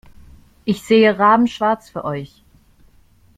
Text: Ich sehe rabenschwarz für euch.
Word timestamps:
Ich 0.65 0.81
sehe 0.81 1.19
rabenschwarz 1.19 1.91
für 1.91 2.03
euch. 2.05 2.41